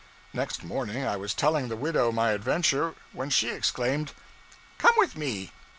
[0.33, 4.13] Next morning I was telling the widow my adventure, when she exclaimed
[4.79, 5.51] 'Come with me!